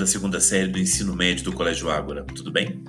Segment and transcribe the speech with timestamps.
[0.00, 2.82] Da segunda série do ensino médio do Colégio Ágora, tudo bem?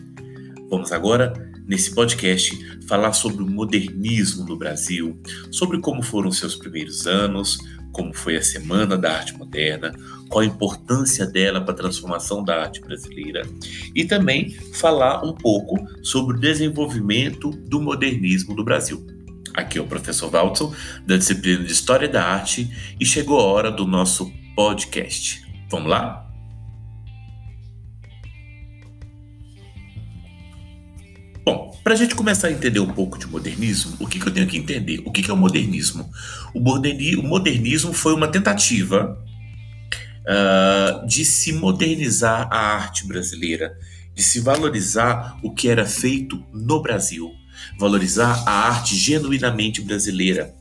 [0.69, 1.33] Vamos agora,
[1.67, 2.57] nesse podcast,
[2.87, 5.21] falar sobre o modernismo no Brasil,
[5.51, 7.57] sobre como foram seus primeiros anos,
[7.91, 9.93] como foi a Semana da Arte Moderna,
[10.29, 13.41] qual a importância dela para a transformação da arte brasileira
[13.93, 19.05] e também falar um pouco sobre o desenvolvimento do modernismo no Brasil.
[19.53, 20.73] Aqui é o professor Walton,
[21.05, 25.45] da disciplina de História da Arte, e chegou a hora do nosso podcast.
[25.69, 26.30] Vamos lá?
[31.43, 34.33] Bom, para a gente começar a entender um pouco de modernismo, o que, que eu
[34.33, 35.01] tenho que entender?
[35.05, 36.07] O que, que é o modernismo?
[36.53, 39.17] O, moderni o modernismo foi uma tentativa
[40.21, 43.75] uh, de se modernizar a arte brasileira,
[44.13, 47.31] de se valorizar o que era feito no Brasil,
[47.79, 50.53] valorizar a arte genuinamente brasileira.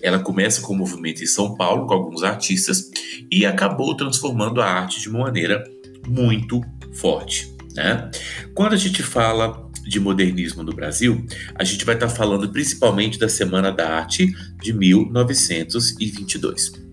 [0.00, 2.88] Ela começa com o movimento em São Paulo, com alguns artistas,
[3.28, 5.64] e acabou transformando a arte de uma maneira
[6.06, 6.60] muito
[6.94, 7.52] forte.
[7.74, 8.08] Né?
[8.54, 13.28] Quando a gente fala de modernismo no Brasil, a gente vai estar falando principalmente da
[13.28, 16.86] Semana da Arte de 1922.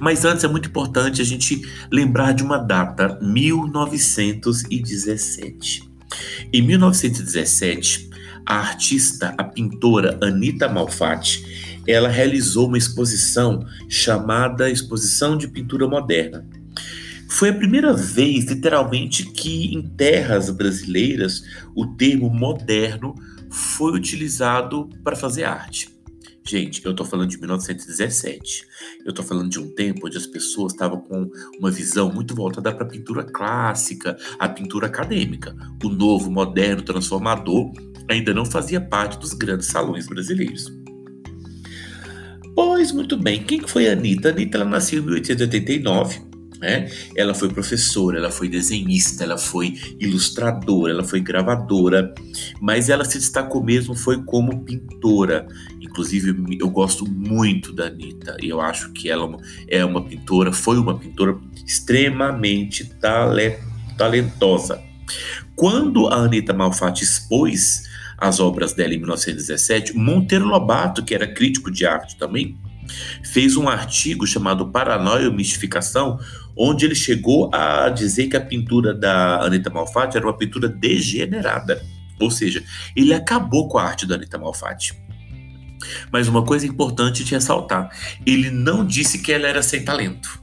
[0.00, 5.90] Mas antes é muito importante a gente lembrar de uma data, 1917.
[6.52, 8.10] Em 1917,
[8.44, 16.46] a artista, a pintora Anita Malfatti, ela realizou uma exposição chamada Exposição de Pintura Moderna.
[17.32, 21.42] Foi a primeira vez, literalmente, que em terras brasileiras
[21.74, 23.14] o termo moderno
[23.50, 25.88] foi utilizado para fazer arte.
[26.46, 28.66] Gente, eu estou falando de 1917.
[29.02, 32.70] Eu estou falando de um tempo onde as pessoas estavam com uma visão muito voltada
[32.70, 35.56] para a pintura clássica, a pintura acadêmica.
[35.82, 37.72] O novo, moderno, transformador
[38.10, 40.70] ainda não fazia parte dos grandes salões brasileiros.
[42.54, 44.28] Pois muito bem, quem foi a Anitta?
[44.28, 46.31] Anitta ela nasceu em 1889
[46.62, 46.88] né?
[47.16, 52.14] Ela foi professora, ela foi desenhista, ela foi ilustradora, ela foi gravadora,
[52.60, 55.48] mas ela se destacou mesmo foi como pintora.
[55.80, 59.36] Inclusive, eu gosto muito da Anitta e eu acho que ela
[59.66, 61.36] é uma pintora, foi uma pintora
[61.66, 62.88] extremamente
[63.98, 64.80] talentosa.
[65.56, 71.72] Quando a Anitta Malfatti expôs as obras dela em 1917, Monteiro Lobato, que era crítico
[71.72, 72.56] de arte também,
[73.22, 76.18] fez um artigo chamado Paranoia e Mistificação,
[76.56, 81.82] onde ele chegou a dizer que a pintura da Anita Malfatti era uma pintura degenerada.
[82.20, 82.62] Ou seja,
[82.96, 84.94] ele acabou com a arte da Anita Malfatti.
[86.12, 87.90] Mas uma coisa importante de ressaltar:
[88.24, 90.40] ele não disse que ela era sem talento.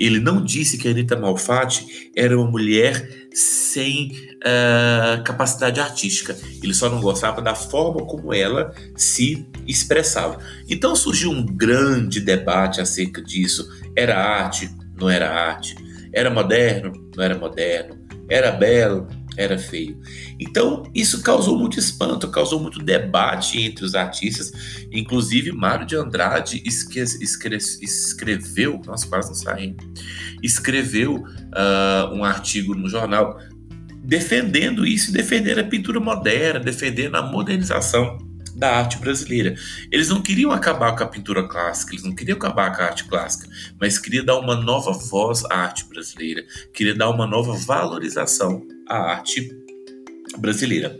[0.00, 6.36] Ele não disse que a Anita Malfatti era uma mulher sem uh, capacidade artística.
[6.62, 10.38] Ele só não gostava da forma como ela se expressava.
[10.68, 13.68] Então surgiu um grande debate acerca disso.
[13.96, 14.70] Era arte?
[14.98, 15.76] Não era arte?
[16.12, 16.92] Era moderno?
[17.16, 17.98] Não era moderno?
[18.28, 19.08] Era belo?
[19.36, 20.00] Era feio.
[20.40, 24.50] Então, isso causou muito espanto, causou muito debate entre os artistas.
[24.90, 29.76] Inclusive, Mário de Andrade esque escre escreveu, nossa, quase não sai,
[30.42, 33.38] escreveu uh, um artigo no jornal
[34.02, 38.18] defendendo isso, defendendo a pintura moderna, defendendo a modernização
[38.58, 39.54] da arte brasileira.
[39.90, 43.04] Eles não queriam acabar com a pintura clássica, eles não queriam acabar com a arte
[43.04, 43.48] clássica,
[43.80, 49.12] mas queriam dar uma nova voz à arte brasileira, queria dar uma nova valorização à
[49.12, 49.48] arte
[50.38, 50.98] brasileira.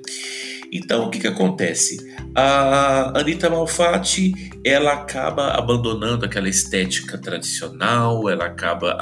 [0.70, 2.14] Então, o que, que acontece?
[2.34, 8.92] A Anitta Malfatti, ela acaba abandonando aquela estética tradicional, ela acaba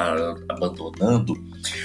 [0.48, 1.34] abandonando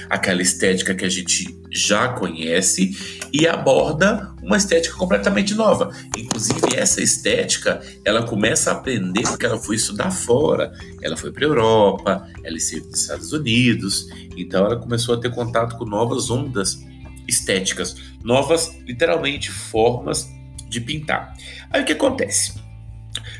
[0.08, 5.90] aquela estética que a gente já conhece e aborda uma estética completamente nova.
[6.16, 10.72] Inclusive, essa estética, ela começa a aprender porque ela foi estudar fora.
[11.00, 14.06] Ela foi para a Europa, ela esteve nos Estados Unidos,
[14.36, 16.78] então ela começou a ter contato com novas ondas
[17.26, 20.28] estéticas, novas, literalmente, formas
[20.68, 21.34] de pintar.
[21.70, 22.54] Aí o que acontece?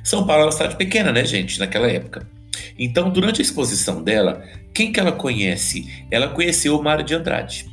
[0.03, 2.29] São Paulo é uma cidade pequena, né, gente, naquela época.
[2.79, 4.43] Então, durante a exposição dela,
[4.75, 6.07] quem que ela conhece?
[6.11, 7.72] Ela conheceu o Mário de Andrade.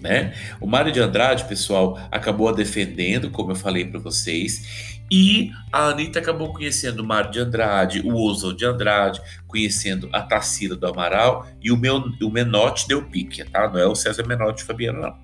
[0.00, 0.32] Né?
[0.60, 5.88] O Mário de Andrade, pessoal, acabou a defendendo, como eu falei para vocês, e a
[5.88, 10.86] Anitta acabou conhecendo o Mário de Andrade, o Oswald de Andrade, conhecendo a Tarsila do
[10.86, 13.68] Amaral e o, meu, o Menotti Del Pique, tá?
[13.68, 15.14] Não é o César Menotti Fabiano, não.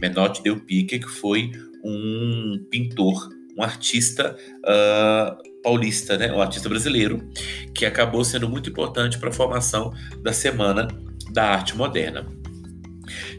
[0.00, 1.52] Menotti Del Pique, que foi
[1.84, 7.28] um pintor, um artista uh, paulista, né, um artista brasileiro,
[7.74, 9.92] que acabou sendo muito importante para a formação
[10.22, 10.88] da Semana
[11.30, 12.26] da Arte Moderna.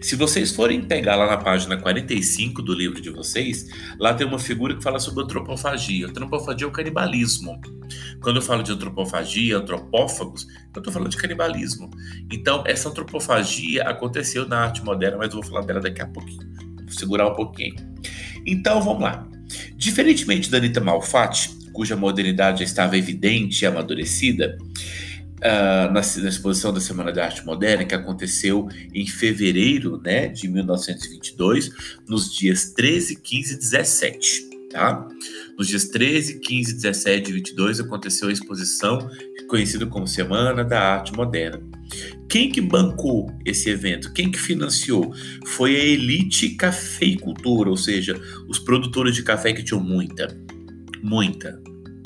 [0.01, 3.67] Se vocês forem pegar lá na página 45 do livro de vocês,
[3.99, 6.07] lá tem uma figura que fala sobre antropofagia.
[6.07, 7.59] Antropofagia é o canibalismo.
[8.21, 11.89] Quando eu falo de antropofagia, antropófagos, eu estou falando de canibalismo.
[12.31, 16.47] Então, essa antropofagia aconteceu na arte moderna, mas eu vou falar dela daqui a pouquinho.
[16.77, 17.75] Vou segurar um pouquinho.
[18.45, 19.27] Então, vamos lá.
[19.75, 24.57] Diferentemente da Anitta Malfatti, cuja modernidade já estava evidente e amadurecida,
[25.39, 30.47] uh, na, na, exposição da Semana de Arte Moderna, que aconteceu em fevereiro né, de
[30.47, 31.71] 1922,
[32.07, 34.49] nos dias 13, 15 e 17.
[34.71, 35.07] Tá?
[35.57, 39.09] Nos dias 13, 15, 17 e 22 aconteceu a exposição
[39.47, 41.59] conhecida como Semana da Arte Moderna.
[42.29, 44.13] Quem que bancou esse evento?
[44.13, 45.11] Quem que financiou?
[45.47, 48.15] Foi a elite cafeicultura, ou seja,
[48.47, 50.27] os produtores de café que tinham muita,
[51.01, 51.59] muita,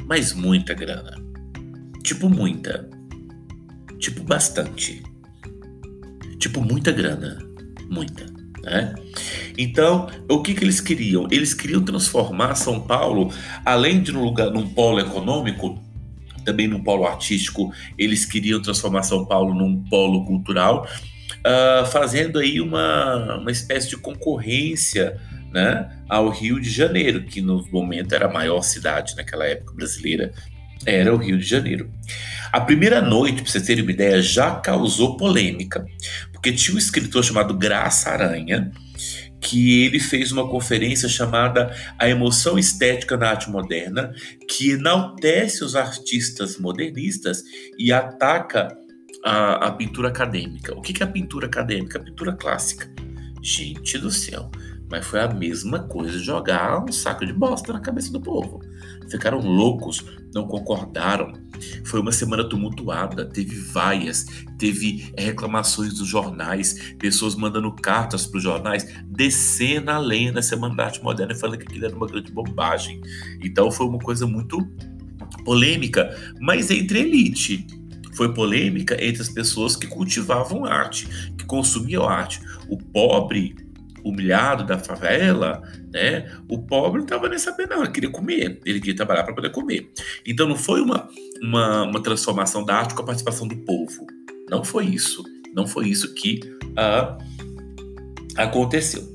[0.07, 1.21] mas muita grana.
[2.01, 2.89] Tipo muita.
[4.03, 5.01] Tipo, bastante.
[6.37, 7.39] Tipo, muita grana.
[7.89, 8.25] Muita.
[8.61, 8.93] Né?
[9.57, 11.25] Então, o que, que eles queriam?
[11.31, 13.33] Eles queriam transformar São Paulo,
[13.63, 15.81] além de num lugar, num polo econômico,
[16.43, 20.85] também num polo artístico, eles queriam transformar São Paulo num polo cultural,
[21.37, 25.17] uh, fazendo aí uma, uma espécie de concorrência
[25.53, 30.33] né, ao Rio de Janeiro, que no momento era a maior cidade naquela época brasileira,
[30.85, 31.89] era o Rio de Janeiro.
[32.53, 35.83] A primeira noite, para vocês terem uma ideia, já causou polêmica,
[36.31, 38.71] porque tinha um escritor chamado Graça Aranha,
[39.41, 44.13] que ele fez uma conferência chamada A Emoção Estética na Arte Moderna,
[44.47, 47.41] que enaltece os artistas modernistas
[47.79, 48.67] e ataca
[49.25, 50.77] a, a pintura acadêmica.
[50.77, 51.97] O que é a pintura acadêmica?
[51.97, 52.87] A pintura clássica.
[53.41, 54.51] Gente do céu,
[54.91, 58.61] mas foi a mesma coisa jogar um saco de bosta na cabeça do povo.
[59.09, 60.03] Ficaram loucos,
[60.33, 61.33] não concordaram.
[61.85, 64.25] Foi uma semana tumultuada, teve vaias,
[64.57, 70.75] teve reclamações dos jornais, pessoas mandando cartas para os jornais, descendo a lenha na Semana
[70.75, 73.01] da Arte Moderna e falando que aquilo era uma grande bobagem.
[73.41, 74.57] Então foi uma coisa muito
[75.45, 77.67] polêmica, mas entre elite.
[78.15, 82.41] Foi polêmica entre as pessoas que cultivavam arte, que consumiam arte.
[82.69, 83.55] O pobre
[84.03, 85.61] humilhado da favela,
[85.93, 86.29] né?
[86.49, 89.51] O pobre não estava nem sabendo, não, ele queria comer, ele queria trabalhar para poder
[89.51, 89.91] comer.
[90.25, 91.07] Então não foi uma,
[91.41, 94.07] uma, uma, transformação da arte com a participação do povo.
[94.49, 95.23] Não foi isso.
[95.55, 96.39] Não foi isso que
[96.71, 97.23] uh,
[98.35, 99.13] aconteceu.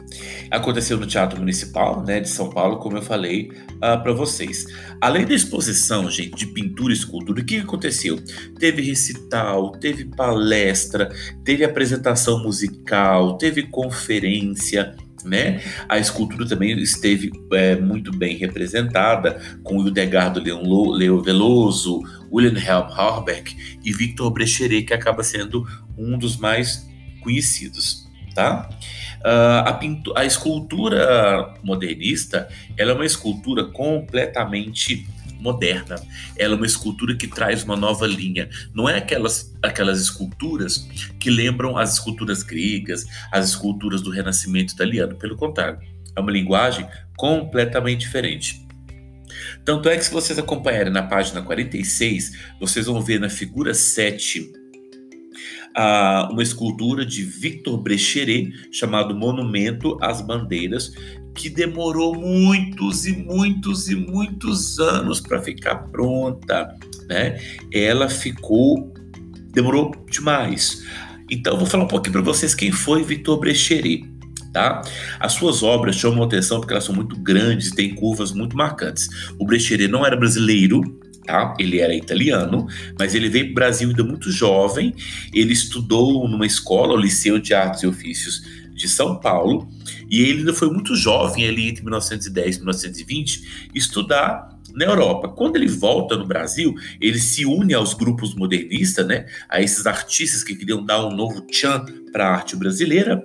[0.50, 3.50] Aconteceu no Teatro Municipal né, de São Paulo, como eu falei
[3.82, 4.66] ah, para vocês.
[5.00, 8.19] Além da exposição, gente, de pintura e escultura, o que aconteceu?
[8.58, 11.10] Teve recital, teve palestra,
[11.44, 15.62] teve apresentação musical, teve conferência, né?
[15.88, 22.00] A escultura também esteve é, muito bem representada, com Hildegardo Leon, Leo Veloso,
[22.32, 25.66] Wilhelm Horberg e Victor Brecheret, que acaba sendo
[25.96, 26.86] um dos mais
[27.22, 28.68] conhecidos tá?
[29.18, 35.08] Uh, a, pintu a escultura modernista ela é uma escultura completamente
[35.38, 35.96] moderna.
[36.37, 38.49] Ela é uma escultura que traz uma nova linha.
[38.75, 40.88] Não é aquelas, aquelas esculturas
[41.19, 45.17] que lembram as esculturas gregas, as esculturas do Renascimento italiano.
[45.17, 45.79] Pelo contrário,
[46.17, 46.87] é uma linguagem
[47.17, 48.67] completamente diferente.
[49.64, 54.52] Tanto é que se vocês acompanharem na página 46, vocês vão ver na figura 7
[55.75, 60.92] a, uma escultura de Victor Brecheret chamado Monumento às Bandeiras,
[61.38, 66.75] que demorou muitos e muitos e muitos anos para ficar pronta,
[67.09, 67.40] né?
[67.73, 68.92] Ela ficou
[69.52, 70.85] demorou demais.
[71.30, 74.04] Então eu vou falar um pouquinho para vocês quem foi Victor Brecheret.
[74.52, 74.83] Tá?
[75.21, 79.09] As suas obras chamam atenção porque elas são muito grandes e têm curvas muito marcantes.
[79.38, 80.80] O Brecheret não era brasileiro,
[81.25, 81.54] tá?
[81.59, 82.66] Ele era italiano,
[82.99, 84.95] mas ele veio para o Brasil ainda muito jovem.
[85.35, 88.42] Ele estudou numa escola, o Liceu de Artes e Ofícios
[88.78, 89.68] de São Paulo,
[90.08, 95.28] e ele ainda foi muito jovem ali entre 1910 e 1920 estudar na Europa.
[95.28, 99.26] Quando ele volta no Brasil, ele se une aos grupos modernistas, né?
[99.49, 103.23] A esses artistas que queriam dar um novo tchan para a arte brasileira.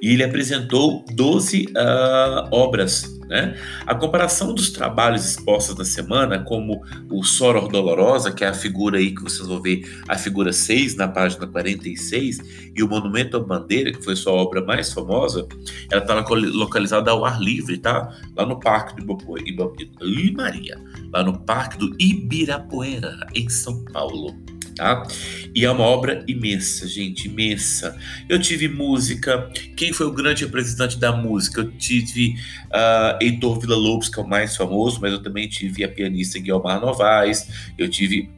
[0.00, 3.54] E ele apresentou 12 uh, ah, obras né?
[3.86, 8.98] A comparação dos trabalhos expostos na semana, como o Soror Dolorosa, que é a figura
[8.98, 13.40] aí que vocês vão ver, a figura 6 na página 46, e o Monumento à
[13.40, 15.46] Bandeira, que foi sua obra mais famosa,
[15.90, 18.16] ela está localizada ao ar livre, tá?
[18.34, 20.80] Lá no Parque do Ibirapuera,
[21.12, 24.34] lá no Parque do Ibirapuera, em São Paulo
[24.78, 25.06] tá?
[25.54, 27.98] E é uma obra imensa, gente, imensa.
[28.28, 29.50] Eu tive música.
[29.76, 31.60] Quem foi o grande representante da música?
[31.60, 35.88] Eu tive uh, Heitor Villa-Lobos, que é o mais famoso, mas eu também tive a
[35.88, 38.30] pianista Guilmar Novaes, eu tive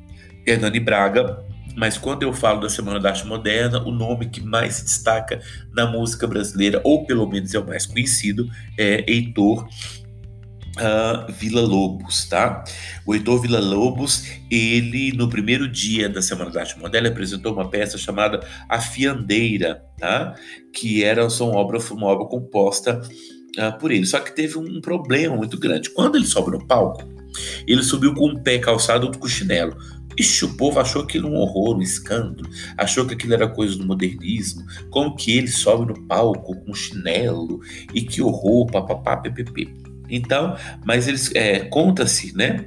[0.47, 1.45] Hernani Braga,
[1.77, 5.41] mas quando eu falo da Semana da Arte Moderna, o nome que mais se destaca
[5.75, 9.69] na música brasileira, ou pelo menos é o mais conhecido, é Heitor
[10.79, 12.65] uh, Vila Lobos, tá?
[13.07, 17.69] O Heitor Vila Lobos, ele no primeiro dia da Semana da Arte Moderna apresentou uma
[17.69, 20.35] peça chamada A Fiandeira, tá?
[20.73, 23.01] Que era só uma obra, uma obra composta
[23.59, 24.07] uh, por ele.
[24.07, 25.91] Só que teve um problema muito grande.
[25.91, 27.03] Quando ele sobe no palco,
[27.67, 29.77] ele subiu com um pé calçado, outro com chinelo.
[30.19, 33.87] Ixi, o povo achou aquilo um horror, um escândalo, achou que aquilo era coisa do
[33.87, 37.61] modernismo, como que ele sobe no palco com chinelo,
[37.95, 39.90] e que horror, papapá, ppp.
[40.11, 42.65] Então, mas eles é, conta-se, né?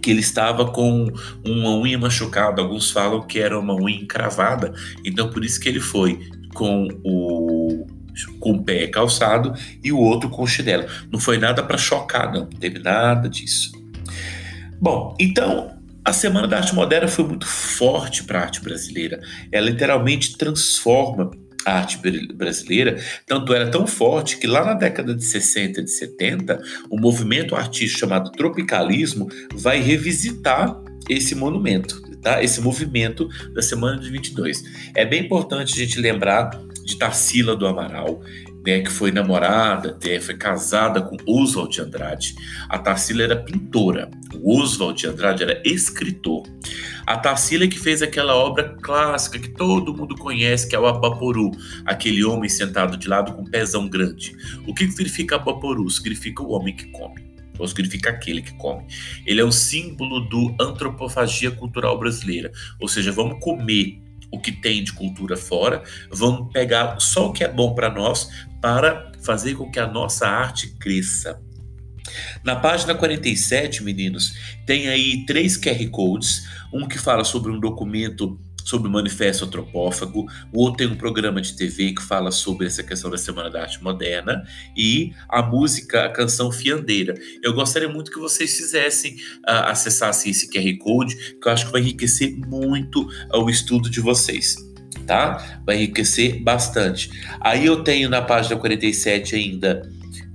[0.00, 1.06] Que ele estava com
[1.44, 2.62] uma unha machucada.
[2.62, 4.72] Alguns falam que era uma unha encravada.
[5.04, 6.18] Então, por isso que ele foi
[6.54, 7.86] com o
[8.38, 9.52] com o pé calçado
[9.82, 10.86] e o outro com o chinelo.
[11.10, 12.42] Não foi nada para chocar, não.
[12.42, 13.72] Não teve nada disso.
[14.80, 19.22] Bom, então a Semana da Arte Moderna foi muito forte para a arte brasileira.
[19.50, 21.30] Ela literalmente transforma
[21.64, 21.98] a arte
[22.34, 27.00] brasileira, tanto era tão forte que lá na década de 60 e de 70, um
[27.00, 32.42] movimento artístico chamado tropicalismo vai revisitar esse monumento, tá?
[32.42, 34.64] Esse movimento da semana de 22.
[34.94, 36.50] É bem importante a gente lembrar
[36.84, 38.22] de Tarsila do Amaral,
[38.64, 42.34] né, que foi namorada, né, foi casada com Oswald de Andrade.
[42.68, 46.44] A Tarsila era pintora, o Oswald de Andrade era escritor.
[47.06, 51.50] A Tarsila que fez aquela obra clássica que todo mundo conhece, que é o Abaporu,
[51.84, 54.34] aquele homem sentado de lado com um pezão grande.
[54.66, 55.88] O que significa Abaporu?
[55.90, 58.84] Significa o homem que come ou significa aquele que come.
[59.24, 64.02] Ele é um símbolo do antropofagia cultural brasileira, ou seja, vamos comer
[64.34, 68.28] o que tem de cultura fora, vamos pegar só o que é bom para nós
[68.60, 71.40] para fazer com que a nossa arte cresça.
[72.42, 74.34] Na página 47, meninos,
[74.66, 80.26] tem aí três QR Codes, um que fala sobre um documento sobre o Manifesto Antropófago,
[80.50, 83.60] o outro tem um programa de TV que fala sobre essa questão da Semana da
[83.60, 84.42] Arte Moderna
[84.74, 87.14] e a música, a canção Fiandeira.
[87.42, 89.14] Eu gostaria muito que vocês fizessem,
[89.46, 93.90] uh, acessassem esse QR Code, que eu acho que vai enriquecer muito uh, o estudo
[93.90, 94.56] de vocês.
[95.06, 95.60] Tá?
[95.66, 97.10] Vai enriquecer bastante.
[97.40, 99.82] Aí eu tenho na página 47 ainda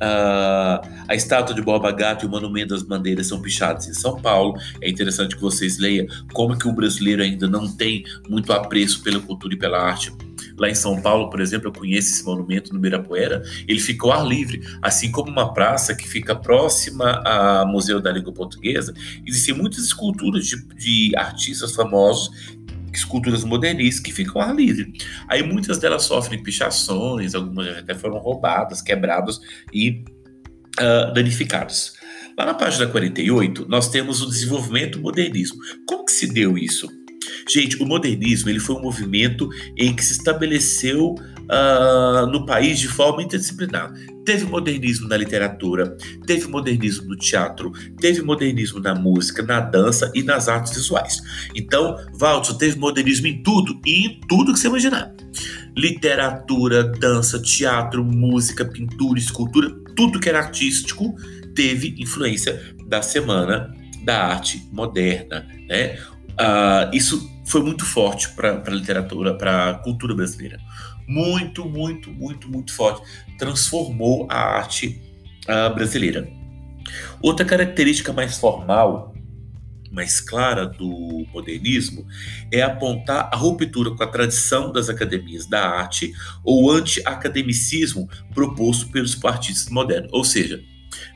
[0.01, 4.19] Uh, a estátua de Borba Gato e o Monumento das Bandeiras são pichados em São
[4.21, 4.57] Paulo.
[4.81, 9.19] É interessante que vocês leiam como que o brasileiro ainda não tem muito apreço pela
[9.19, 10.11] cultura e pela arte.
[10.57, 13.41] Lá em São Paulo, por exemplo, eu conheço esse monumento no Mirapuera.
[13.67, 18.11] Ele fica ao ar livre, assim como uma praça que fica próxima ao Museu da
[18.11, 18.93] Língua Portuguesa.
[19.25, 22.57] Existem muitas esculturas de, de artistas famosos
[22.97, 24.93] esculturas modernistas que ficam ar livre.
[25.27, 29.39] Aí muitas delas sofrem pichações, algumas até foram roubadas, quebradas
[29.73, 30.03] e
[30.79, 31.93] uh, danificadas.
[32.37, 35.59] Lá na página 48, nós temos o desenvolvimento modernismo.
[35.85, 36.87] Como que se deu isso?
[37.49, 41.15] Gente, o modernismo ele foi um movimento em que se estabeleceu
[41.49, 43.91] uh, no país de forma interdisciplinar.
[44.25, 50.21] Teve modernismo na literatura, teve modernismo no teatro, teve modernismo na música, na dança e
[50.21, 51.19] nas artes visuais.
[51.55, 55.11] Então, Walter teve modernismo em tudo e em tudo que você imaginar.
[55.75, 61.15] Literatura, dança, teatro, música, pintura, escultura, tudo que era artístico
[61.55, 65.97] teve influência da Semana da Arte Moderna, né?
[66.39, 70.59] Uh, isso foi muito forte para a literatura, para a cultura brasileira.
[71.09, 73.01] Muito, muito, muito, muito forte.
[73.35, 75.01] Transformou a arte
[75.45, 76.29] uh, brasileira.
[77.19, 79.15] Outra característica mais formal,
[79.91, 82.05] mais clara do modernismo
[82.51, 86.13] é apontar a ruptura com a tradição das academias da arte
[86.43, 90.11] ou anti-academicismo proposto pelos partidos modernos.
[90.13, 90.61] Ou seja,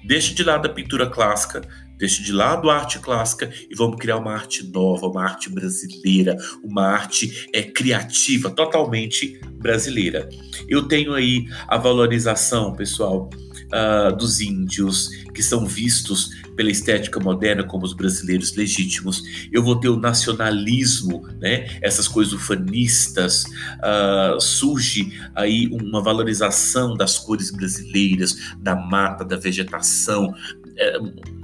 [0.03, 1.61] deixa de lado a pintura clássica,
[2.03, 6.35] Deixe de lado a arte clássica e vamos criar uma arte nova, uma arte brasileira,
[6.61, 10.27] uma arte é, criativa, totalmente brasileira.
[10.67, 13.29] Eu tenho aí a valorização, pessoal,
[13.71, 19.23] uh, dos índios, que são vistos pela estética moderna como os brasileiros legítimos.
[19.49, 21.69] Eu vou ter o nacionalismo, né?
[21.81, 23.45] Essas coisas ufanistas.
[23.79, 30.35] Uh, surge aí uma valorização das cores brasileiras, da mata, da vegetação.
[30.65, 31.42] Uh,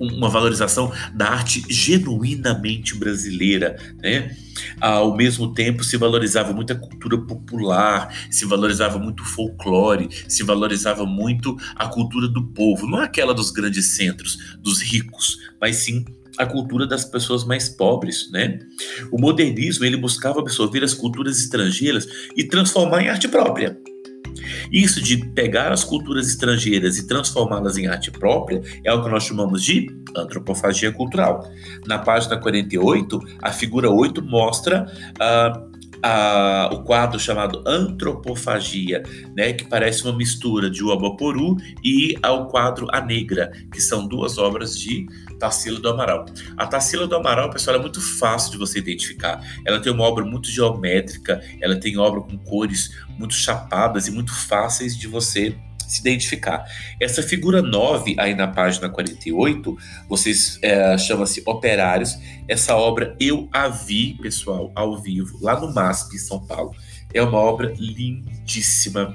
[0.00, 4.34] uma valorização da arte genuinamente brasileira, né?
[4.80, 10.42] Ao mesmo tempo se valorizava muito a cultura popular, se valorizava muito o folclore, se
[10.42, 16.04] valorizava muito a cultura do povo, não aquela dos grandes centros, dos ricos, mas sim
[16.38, 18.58] a cultura das pessoas mais pobres, né?
[19.10, 23.76] O modernismo ele buscava absorver as culturas estrangeiras e transformar em arte própria.
[24.70, 29.24] Isso de pegar as culturas estrangeiras e transformá-las em arte própria é o que nós
[29.24, 31.48] chamamos de antropofagia cultural.
[31.86, 35.70] Na página 48, a figura 8 mostra uh,
[36.02, 39.02] a, o quadro chamado Antropofagia,
[39.36, 40.90] né, que parece uma mistura de O
[41.84, 45.06] e ao quadro A Negra, que são duas obras de
[45.38, 46.26] Tarsila do Amaral.
[46.56, 49.40] A Tarsila do Amaral, pessoal, é muito fácil de você identificar.
[49.66, 54.34] Ela tem uma obra muito geométrica, ela tem obra com cores muito chapadas e muito
[54.34, 55.56] fáceis de você
[55.90, 56.64] se identificar.
[57.00, 59.76] Essa figura 9, aí na página 48,
[60.08, 62.16] vocês é, chama-se Operários.
[62.48, 66.74] Essa obra eu a vi, pessoal, ao vivo, lá no MASP, São Paulo.
[67.12, 69.14] É uma obra lindíssima.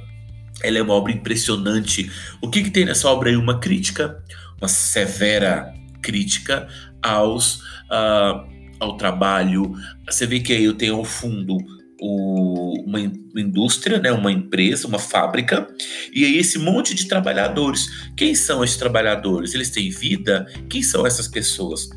[0.62, 2.12] Ela é uma obra impressionante.
[2.42, 3.38] O que, que tem nessa obra aí?
[3.38, 4.22] Uma crítica,
[4.60, 6.68] uma severa crítica
[7.02, 8.46] aos, uh,
[8.80, 9.74] ao trabalho.
[10.06, 11.58] Você vê que aí eu tenho ao fundo
[12.00, 15.68] o, uma, indústria, né, uma empresa, uma fábrica,
[16.14, 17.90] e aí esse monte de trabalhadores.
[18.16, 19.54] Quem são esses trabalhadores?
[19.54, 20.46] Eles têm vida?
[20.70, 21.90] Quem são essas pessoas?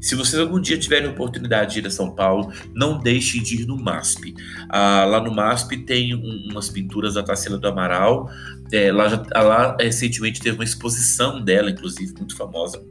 [0.00, 3.66] Se vocês algum dia tiverem oportunidade de ir a São Paulo, não deixem de ir
[3.66, 4.34] no MASP.
[4.68, 8.28] Ah, lá no MASP tem um, umas pinturas da Tarsila do Amaral.
[8.70, 12.84] É, lá, lá recentemente teve uma exposição dela, inclusive, muito famosa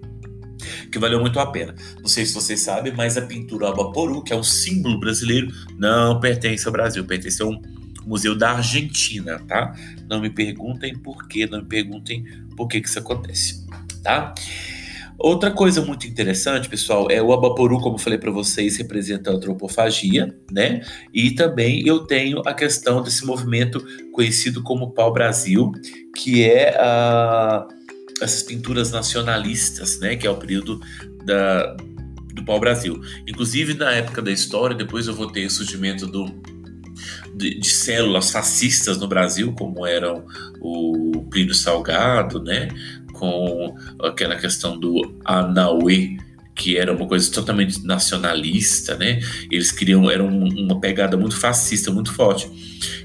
[0.91, 1.75] que valeu muito a pena.
[1.99, 6.19] Não sei se vocês sabem, mas a pintura Abaporu, que é um símbolo brasileiro, não
[6.19, 7.61] pertence ao Brasil, pertence a um
[8.05, 9.73] museu da Argentina, tá?
[10.09, 12.23] Não me perguntem por quê, não me perguntem
[12.55, 13.65] por que, que isso acontece,
[14.03, 14.33] tá?
[15.17, 19.33] Outra coisa muito interessante, pessoal, é o Abaporu, como eu falei para vocês, representa a
[19.33, 20.81] antropofagia, né?
[21.13, 23.79] E também eu tenho a questão desse movimento
[24.11, 25.71] conhecido como pau-brasil,
[26.17, 27.65] que é a
[28.21, 30.81] essas pinturas nacionalistas, né, que é o período
[31.25, 31.75] da,
[32.33, 33.01] do pau-brasil.
[33.27, 36.25] Inclusive, na época da história, depois eu vou ter o surgimento do,
[37.35, 40.25] de, de, células fascistas no Brasil, como eram
[40.59, 42.67] o Plínio Salgado, né,
[43.13, 46.17] com aquela questão do Anauê,
[46.55, 49.19] que era uma coisa totalmente nacionalista, né?
[49.51, 52.49] Eles queriam, era um, uma pegada muito fascista, muito forte.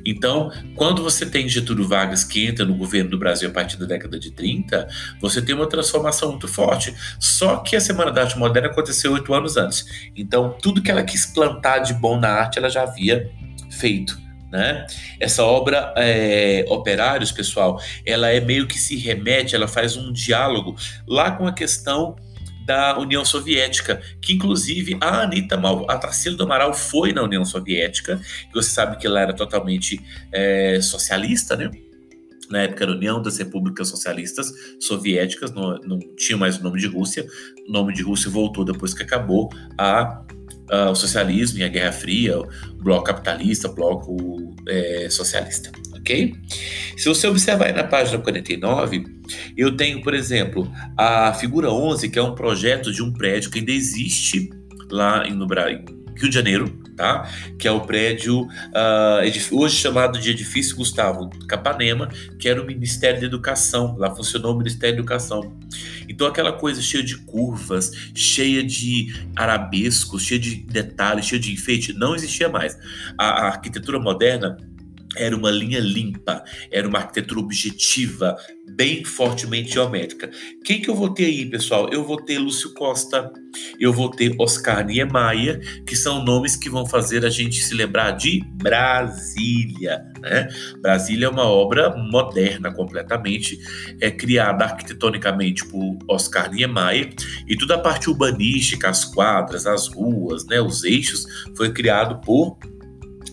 [0.04, 3.86] Então, quando você tem Getúlio Vargas que entra no governo do Brasil a partir da
[3.86, 4.88] década de 30,
[5.20, 6.94] você tem uma transformação muito forte.
[7.18, 10.10] Só que a Semana da Arte Moderna aconteceu oito anos antes.
[10.16, 13.30] Então, tudo que ela quis plantar de bom na arte, ela já havia
[13.70, 14.18] feito.
[14.50, 14.86] Né?
[15.20, 20.74] Essa obra é, Operários, pessoal, ela é meio que se remete, ela faz um diálogo
[21.06, 22.16] lá com a questão
[22.68, 27.42] da União Soviética, que inclusive a Anitta Mal, a Tarsila do Amaral foi na União
[27.42, 29.98] Soviética, e você sabe que ela era totalmente
[30.30, 31.70] é, socialista, né?
[32.50, 36.86] Na época era União das Repúblicas Socialistas Soviéticas, não, não tinha mais o nome de
[36.86, 37.26] Rússia,
[37.66, 40.22] o nome de Rússia voltou depois que acabou a
[40.90, 42.46] o socialismo e a Guerra Fria, o
[42.82, 45.72] bloco capitalista, o bloco é, socialista,
[46.08, 46.34] ok?
[46.96, 49.04] Se você observar na página 49,
[49.56, 53.58] eu tenho, por exemplo, a figura 11, que é um projeto de um prédio que
[53.58, 54.50] ainda existe
[54.90, 57.30] lá no Rio de Janeiro, tá?
[57.56, 62.08] Que é o prédio uh, hoje chamado de Edifício Gustavo Capanema,
[62.40, 63.94] que era o Ministério da Educação.
[63.96, 65.56] Lá funcionou o Ministério da Educação.
[66.08, 71.92] Então aquela coisa cheia de curvas, cheia de arabescos, cheia de detalhes, cheia de enfeite,
[71.92, 72.76] não existia mais.
[73.16, 74.56] a, a arquitetura moderna
[75.16, 78.36] era uma linha limpa, era uma arquitetura objetiva,
[78.76, 80.30] bem fortemente geométrica.
[80.64, 81.88] Quem que eu vou ter aí, pessoal?
[81.90, 83.32] Eu vou ter Lúcio Costa,
[83.80, 88.12] eu vou ter Oscar Niemeyer, que são nomes que vão fazer a gente se lembrar
[88.12, 90.04] de Brasília.
[90.20, 90.48] Né?
[90.80, 93.58] Brasília é uma obra moderna completamente,
[94.00, 97.14] é criada arquitetonicamente por Oscar Niemeyer,
[97.46, 102.58] e toda a parte urbanística, as quadras, as ruas, né, os eixos, foi criado por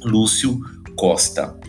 [0.03, 0.74] Lúcio Costa,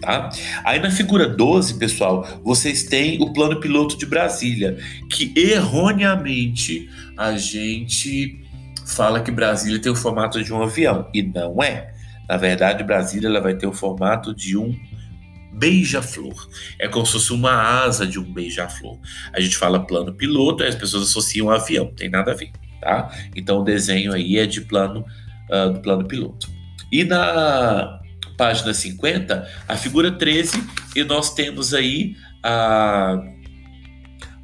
[0.00, 0.30] tá?
[0.64, 4.78] Aí na figura 12, pessoal, vocês têm o plano piloto de Brasília,
[5.10, 8.44] que erroneamente a gente
[8.86, 11.92] fala que Brasília tem o formato de um avião e não é.
[12.28, 14.74] Na verdade, Brasília ela vai ter o formato de um
[15.52, 16.48] beija-flor.
[16.78, 18.98] É como se fosse uma asa de um beija-flor.
[19.32, 23.10] A gente fala plano piloto, e as pessoas associam avião, tem nada a ver, tá?
[23.34, 25.04] Então o desenho aí é de plano
[25.50, 26.48] uh, do plano piloto.
[26.92, 28.00] E na
[28.36, 30.62] página 50, a figura 13,
[30.94, 33.18] e nós temos aí a,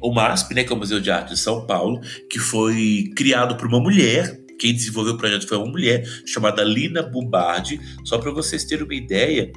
[0.01, 3.55] o MASP, né, que é o Museu de Arte de São Paulo, que foi criado
[3.55, 4.39] por uma mulher.
[4.59, 7.79] Quem desenvolveu o projeto foi uma mulher chamada Lina Bubardi.
[8.03, 9.51] Só para vocês terem uma ideia,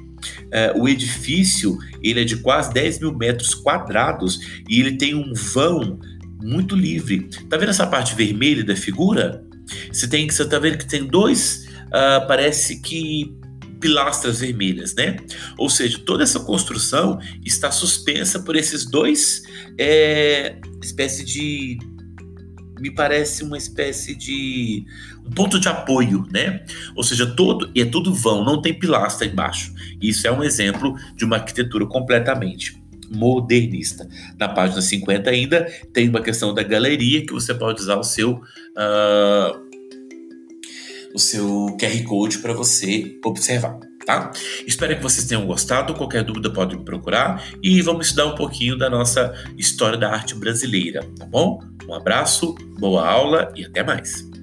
[0.51, 5.33] é, o edifício ele é de quase 10 mil metros quadrados e ele tem um
[5.33, 5.99] vão
[6.41, 7.29] muito livre.
[7.49, 9.43] Tá vendo essa parte vermelha da figura?
[9.91, 13.35] Você tem, você tá vendo que tem dois, uh, parece que
[13.79, 15.17] pilastras vermelhas, né?
[15.57, 19.43] Ou seja, toda essa construção está suspensa por esses dois
[19.77, 21.77] é, espécie de
[22.79, 24.85] me parece uma espécie de
[25.25, 26.63] um ponto de apoio, né?
[26.95, 29.73] Ou seja, todo e é tudo vão, não tem pilastra embaixo.
[30.01, 34.07] Isso é um exemplo de uma arquitetura completamente modernista.
[34.37, 38.33] Na página 50 ainda tem uma questão da galeria que você pode usar o seu
[38.33, 39.66] uh,
[41.17, 43.79] o seu QR Code para você observar.
[44.05, 44.31] Tá?
[44.65, 45.95] Espero que vocês tenham gostado.
[45.95, 50.33] Qualquer dúvida pode me procurar e vamos estudar um pouquinho da nossa história da arte
[50.35, 51.59] brasileira, tá bom?
[51.89, 54.36] Um abraço, boa aula e até mais.